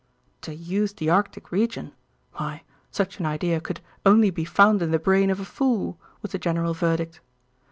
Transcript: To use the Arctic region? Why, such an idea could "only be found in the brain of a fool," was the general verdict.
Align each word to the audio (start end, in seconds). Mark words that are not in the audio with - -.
To 0.41 0.55
use 0.55 0.93
the 0.93 1.11
Arctic 1.11 1.51
region? 1.51 1.93
Why, 2.33 2.63
such 2.89 3.19
an 3.19 3.27
idea 3.27 3.61
could 3.61 3.81
"only 4.03 4.31
be 4.31 4.45
found 4.45 4.81
in 4.81 4.89
the 4.89 4.97
brain 4.97 5.29
of 5.29 5.39
a 5.39 5.45
fool," 5.45 5.99
was 6.23 6.31
the 6.31 6.39
general 6.39 6.73
verdict. 6.73 7.21